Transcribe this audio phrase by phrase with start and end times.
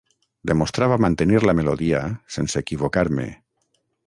[0.51, 2.03] Demostrava mantenir la melodia,
[2.39, 3.29] sense equivocar-me...